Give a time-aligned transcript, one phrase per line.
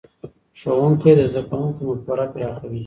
[0.59, 2.79] ښوونکی د زدهکوونکو مفکوره پراخوي.